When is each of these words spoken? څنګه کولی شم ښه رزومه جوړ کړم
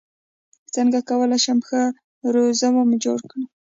څنګه 0.75 0.99
کولی 1.09 1.39
شم 1.45 1.59
ښه 1.67 1.81
رزومه 2.33 2.95
جوړ 3.03 3.19
کړم 3.29 3.43